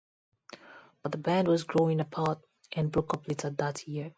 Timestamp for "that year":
3.51-4.09